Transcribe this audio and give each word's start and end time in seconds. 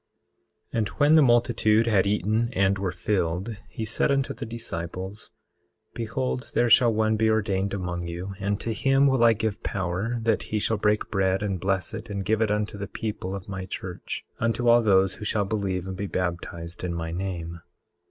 18:5 0.73 0.77
And 0.79 0.87
when 0.87 1.13
the 1.15 1.21
multitude 1.21 1.85
had 1.85 2.07
eaten 2.07 2.49
and 2.53 2.79
were 2.79 2.91
filled, 2.91 3.61
he 3.69 3.85
said 3.85 4.09
unto 4.09 4.33
the 4.33 4.47
disciples: 4.47 5.29
Behold 5.93 6.49
there 6.55 6.71
shall 6.71 6.91
one 6.91 7.17
be 7.17 7.29
ordained 7.29 7.71
among 7.71 8.07
you, 8.07 8.33
and 8.39 8.59
to 8.61 8.73
him 8.73 9.05
will 9.05 9.23
I 9.23 9.33
give 9.33 9.61
power 9.61 10.17
that 10.23 10.41
he 10.49 10.57
shall 10.57 10.77
break 10.77 11.11
bread 11.11 11.43
and 11.43 11.59
bless 11.59 11.93
it 11.93 12.09
and 12.09 12.25
give 12.25 12.41
it 12.41 12.49
unto 12.49 12.79
the 12.79 12.87
people 12.87 13.35
of 13.35 13.47
my 13.47 13.67
church, 13.67 14.25
unto 14.39 14.67
all 14.69 14.81
those 14.81 15.13
who 15.13 15.23
shall 15.23 15.45
believe 15.45 15.85
and 15.85 15.95
be 15.97 16.07
baptized 16.07 16.83
in 16.83 16.95
my 16.95 17.11
name. 17.11 17.59